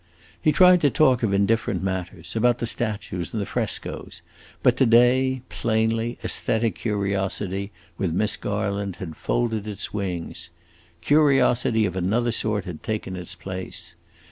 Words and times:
He 0.41 0.51
tried 0.51 0.81
to 0.81 0.89
talk 0.89 1.21
of 1.21 1.31
indifferent 1.31 1.83
matters 1.83 2.35
about 2.35 2.57
the 2.57 2.65
statues 2.65 3.33
and 3.33 3.39
the 3.39 3.45
frescoes; 3.45 4.23
but 4.63 4.75
to 4.77 4.87
day, 4.87 5.43
plainly, 5.47 6.17
aesthetic 6.23 6.73
curiosity, 6.73 7.71
with 7.99 8.11
Miss 8.11 8.35
Garland, 8.35 8.95
had 8.95 9.15
folded 9.15 9.67
its 9.67 9.93
wings. 9.93 10.49
Curiosity 11.01 11.85
of 11.85 11.95
another 11.95 12.31
sort 12.31 12.65
had 12.65 12.81
taken 12.81 13.15
its 13.15 13.35
place. 13.35 13.93